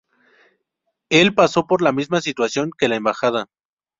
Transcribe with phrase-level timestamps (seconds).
[1.09, 3.51] Él pasó por la misma situación que la embajada.